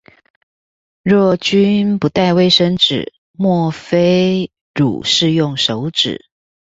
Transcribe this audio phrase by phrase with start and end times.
[1.03, 6.25] 若君不帶衛生紙，莫非汝是用手指